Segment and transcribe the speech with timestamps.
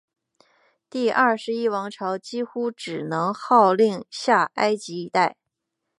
[0.89, 5.37] 第二十一王朝几乎只能号令下埃及一带。